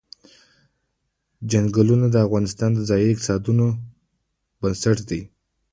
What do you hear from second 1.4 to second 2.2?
چنګلونه د